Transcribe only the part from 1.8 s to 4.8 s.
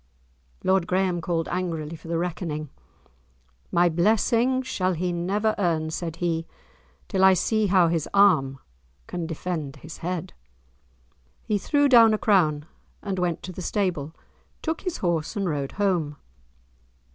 for the reckoning. "My blessing